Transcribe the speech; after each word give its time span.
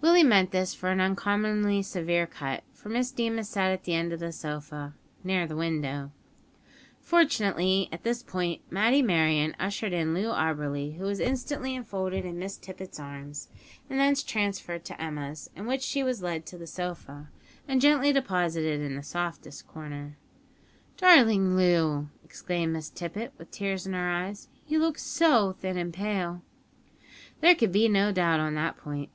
Willie 0.00 0.24
meant 0.24 0.50
this 0.50 0.74
for 0.74 0.88
an 0.90 1.00
uncommonly 1.00 1.82
severe 1.82 2.26
cut; 2.26 2.64
for 2.72 2.88
Miss 2.88 3.12
Deemas 3.12 3.48
sat 3.48 3.70
at 3.70 3.84
the 3.84 3.94
end 3.94 4.12
of 4.12 4.18
the 4.18 4.32
sofa, 4.32 4.92
near 5.22 5.46
the 5.46 5.54
window! 5.54 6.10
Fortunately, 7.00 7.88
at 7.92 8.02
this 8.02 8.20
point, 8.24 8.60
Matty 8.70 9.02
Merryon 9.04 9.54
ushered 9.60 9.92
in 9.92 10.14
Loo 10.14 10.32
Auberly, 10.32 10.96
who 10.96 11.04
was 11.04 11.20
instantly 11.20 11.76
enfolded 11.76 12.24
in 12.24 12.40
Miss 12.40 12.56
Tippet's 12.56 12.98
arms, 12.98 13.50
and 13.88 14.00
thence 14.00 14.24
transferred 14.24 14.84
to 14.86 15.00
Emma's, 15.00 15.48
in 15.54 15.64
which 15.64 15.82
she 15.82 16.02
was 16.02 16.24
led 16.24 16.44
to 16.46 16.58
the 16.58 16.66
sofa, 16.66 17.30
and 17.68 17.80
gently 17.80 18.12
deposited 18.12 18.80
in 18.80 18.96
the 18.96 19.02
softest 19.04 19.68
corner. 19.68 20.18
"Darling 20.96 21.54
Loo!" 21.56 22.08
exclaimed 22.24 22.72
Miss 22.72 22.90
Tippet, 22.90 23.32
with 23.38 23.52
tears 23.52 23.86
in 23.86 23.92
her 23.92 24.10
eyes; 24.10 24.48
"you 24.66 24.80
look 24.80 24.98
so 24.98 25.52
thin 25.52 25.78
and 25.78 25.94
pale." 25.94 26.42
There 27.40 27.54
could 27.54 27.70
be 27.70 27.86
no 27.88 28.10
doubt 28.10 28.40
on 28.40 28.54
that 28.56 28.76
point. 28.76 29.10